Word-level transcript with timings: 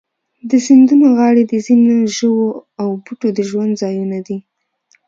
د 0.49 0.51
سیندونو 0.65 1.05
غاړې 1.17 1.43
د 1.47 1.53
ځینو 1.65 1.95
ژوو 2.17 2.47
او 2.81 2.89
بوټو 3.03 3.29
د 3.37 3.39
ژوند 3.49 3.73
ځایونه 3.81 4.19
دي. 4.27 4.37